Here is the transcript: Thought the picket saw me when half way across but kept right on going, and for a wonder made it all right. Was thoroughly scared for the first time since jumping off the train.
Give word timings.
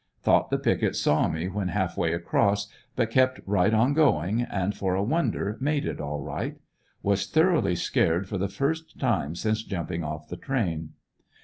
Thought 0.23 0.49
the 0.49 0.57
picket 0.57 0.95
saw 0.95 1.27
me 1.27 1.47
when 1.47 1.67
half 1.67 1.95
way 1.95 2.11
across 2.11 2.67
but 2.95 3.11
kept 3.11 3.39
right 3.45 3.71
on 3.71 3.93
going, 3.93 4.41
and 4.41 4.75
for 4.75 4.95
a 4.95 5.03
wonder 5.03 5.59
made 5.61 5.85
it 5.85 6.01
all 6.01 6.21
right. 6.23 6.57
Was 7.03 7.27
thoroughly 7.27 7.75
scared 7.75 8.27
for 8.27 8.39
the 8.39 8.49
first 8.49 8.97
time 8.99 9.35
since 9.35 9.61
jumping 9.63 10.03
off 10.03 10.27
the 10.27 10.37
train. 10.37 10.93